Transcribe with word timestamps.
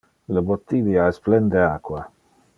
Le 0.37 0.41
bottilia 0.51 1.05
es 1.11 1.21
plen 1.29 1.53
de 1.57 1.63
aqua. 1.67 2.03